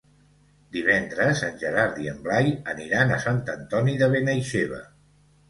Divendres 0.77 1.43
en 1.47 1.59
Gerard 1.63 1.99
i 2.05 2.09
en 2.13 2.23
Blai 2.23 2.49
aniran 2.75 3.15
a 3.15 3.21
Sant 3.27 3.43
Antoni 3.59 3.95
de 4.03 4.11
Benaixeve. 4.17 4.83